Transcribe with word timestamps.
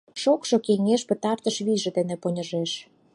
Шокшо 0.21 0.55
кеҥеж 0.65 1.01
пытартыш 1.09 1.55
вийже 1.65 1.89
дене 1.97 2.15
поньыжеш. 2.21 2.71